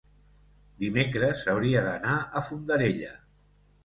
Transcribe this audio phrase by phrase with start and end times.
[0.83, 3.13] dimecres hauria d'anar a Fondarella.